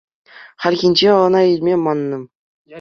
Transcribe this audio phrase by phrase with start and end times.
[0.61, 2.19] Хальхинче ӑна илме маннӑ.